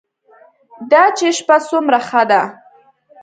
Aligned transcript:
دا 0.91 1.03
چې 1.17 1.27
شپه 1.37 1.57
څومره 1.69 1.99
ښه 2.07 2.21
ده. 2.29 2.41